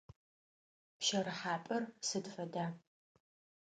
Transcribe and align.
Пщэрыхьапӏэр 0.99 1.83
сыд 2.07 2.25
фэда? 2.33 2.65